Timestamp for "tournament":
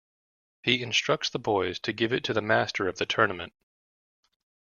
3.05-3.53